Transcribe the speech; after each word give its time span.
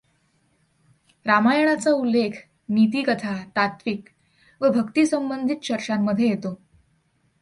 रामायणाचा 1.25 1.91
उल्लेख 1.91 2.31
नीतिकथा, 2.69 3.35
तात्त्विक 3.55 4.09
व 4.61 4.69
भक्तिसंबंधित 4.69 5.57
चर्चांमध्ये 5.63 6.29
येतो. 6.29 6.55